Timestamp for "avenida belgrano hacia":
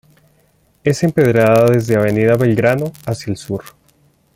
1.95-3.29